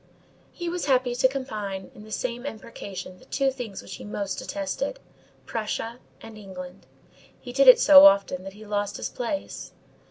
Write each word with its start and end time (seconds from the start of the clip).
_He 0.51 0.67
was 0.67 0.85
happy 0.87 1.13
to 1.13 1.27
combine 1.27 1.91
in 1.93 2.03
the 2.05 2.11
same 2.11 2.43
imprecation 2.43 3.19
the 3.19 3.25
two 3.25 3.51
things 3.51 3.83
which 3.83 3.97
he 3.97 4.03
most 4.03 4.39
detested, 4.39 4.99
Prussia 5.45 5.99
and 6.21 6.39
England. 6.39 6.87
He 7.39 7.53
did 7.53 7.67
it 7.67 7.79
so 7.79 8.07
often 8.07 8.41
that 8.43 8.53
he 8.53 8.65
lost 8.65 8.97
his 8.97 9.09
place. 9.09 9.73